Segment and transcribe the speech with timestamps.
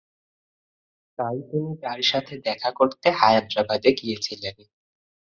[1.19, 4.55] তাই তিনি তাঁর সাথে দেখা করতে হায়দরাবাদে গিয়েছিলেন।